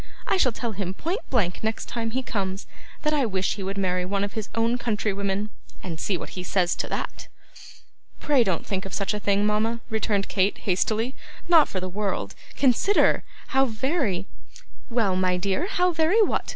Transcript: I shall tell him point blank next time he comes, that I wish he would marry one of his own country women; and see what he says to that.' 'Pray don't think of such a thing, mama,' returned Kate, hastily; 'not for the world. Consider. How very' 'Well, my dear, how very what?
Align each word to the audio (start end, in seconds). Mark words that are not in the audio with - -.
I 0.25 0.35
shall 0.37 0.51
tell 0.51 0.71
him 0.71 0.95
point 0.95 1.19
blank 1.29 1.63
next 1.63 1.85
time 1.87 2.09
he 2.09 2.23
comes, 2.23 2.65
that 3.03 3.13
I 3.13 3.23
wish 3.27 3.53
he 3.53 3.61
would 3.61 3.77
marry 3.77 4.03
one 4.03 4.23
of 4.23 4.33
his 4.33 4.49
own 4.55 4.79
country 4.79 5.13
women; 5.13 5.51
and 5.83 5.99
see 5.99 6.17
what 6.17 6.29
he 6.29 6.41
says 6.41 6.73
to 6.77 6.87
that.' 6.89 7.27
'Pray 8.19 8.43
don't 8.43 8.65
think 8.65 8.87
of 8.87 8.95
such 8.95 9.13
a 9.13 9.19
thing, 9.19 9.45
mama,' 9.45 9.79
returned 9.91 10.27
Kate, 10.27 10.57
hastily; 10.57 11.13
'not 11.47 11.69
for 11.69 11.79
the 11.79 11.87
world. 11.87 12.33
Consider. 12.57 13.23
How 13.49 13.65
very' 13.65 14.25
'Well, 14.89 15.15
my 15.15 15.37
dear, 15.37 15.67
how 15.67 15.91
very 15.91 16.23
what? 16.23 16.49